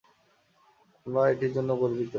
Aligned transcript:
আমরা 1.05 1.21
এটির 1.31 1.51
জন্য 1.55 1.69
গর্বিত। 1.81 2.09